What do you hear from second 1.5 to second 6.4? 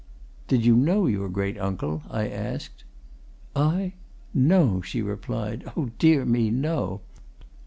uncle?" I asked. "I? No!" she replied. "Oh, dear